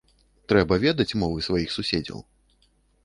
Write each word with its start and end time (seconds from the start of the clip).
Трэба 0.53 0.77
ведаць 0.85 1.17
мовы 1.25 1.45
сваіх 1.49 1.69
суседзяў. 1.77 2.27